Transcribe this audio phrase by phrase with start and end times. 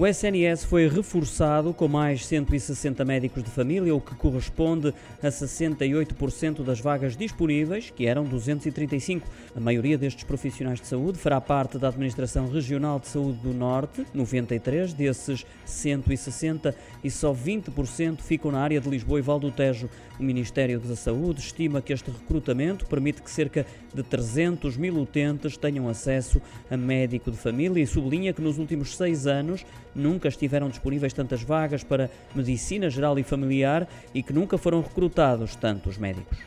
[0.00, 6.62] O SNS foi reforçado com mais 160 médicos de família, o que corresponde a 68%
[6.62, 9.26] das vagas disponíveis, que eram 235.
[9.56, 14.06] A maioria destes profissionais de saúde fará parte da Administração Regional de Saúde do Norte,
[14.14, 19.90] 93 desses 160, e só 20% ficam na área de Lisboa e Val do Tejo.
[20.16, 25.56] O Ministério da Saúde estima que este recrutamento permite que cerca de 300 mil utentes
[25.56, 26.40] tenham acesso
[26.70, 31.42] a médico de família e sublinha que nos últimos seis anos nunca estiveram disponíveis tantas
[31.42, 36.38] vagas para medicina geral e familiar e que nunca foram recrutados tantos médicos.